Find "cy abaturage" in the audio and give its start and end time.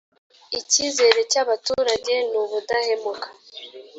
1.31-2.13